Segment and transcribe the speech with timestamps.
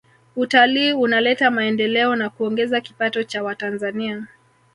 [0.35, 4.27] Utalii unaleta maendeleo na kuongeza kipato cha watanzania